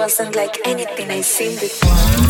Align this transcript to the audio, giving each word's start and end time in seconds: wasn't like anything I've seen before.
wasn't 0.00 0.34
like 0.34 0.56
anything 0.64 1.10
I've 1.10 1.26
seen 1.26 1.58
before. 1.60 2.29